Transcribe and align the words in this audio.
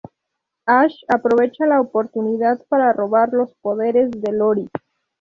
Ash 0.65 0.95
aprovecha 1.07 1.67
la 1.67 1.79
oportunidad 1.79 2.59
para 2.67 2.91
robar 2.91 3.29
los 3.33 3.53
poderes 3.61 4.09
de 4.09 4.31
Iori. 4.35 4.67